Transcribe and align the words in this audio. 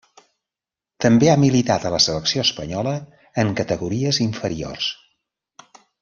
També 1.05 1.27
ha 1.31 1.35
militat 1.41 1.83
a 1.85 1.91
la 1.97 2.01
selecció 2.07 2.45
espanyola 2.49 2.93
en 3.45 3.51
categories 3.63 4.21
inferiors. 4.29 4.89